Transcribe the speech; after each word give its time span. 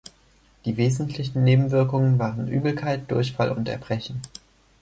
Die 0.65 0.77
wesentlichen 0.77 1.43
Nebenwirkungen 1.43 2.17
waren 2.17 2.47
Übelkeit, 2.47 3.11
Durchfall 3.11 3.51
und 3.51 3.69
Erbrechen. 3.69 4.19